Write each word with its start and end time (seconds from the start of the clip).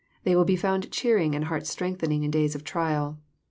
They 0.23 0.35
will 0.35 0.45
be 0.45 0.55
found 0.55 0.89
cheering 0.91 1.35
and 1.35 1.45
heart 1.45 1.67
strengthening 1.67 2.23
in 2.23 2.31
days 2.31 2.55
of 2.55 2.63
trial. 2.63 3.19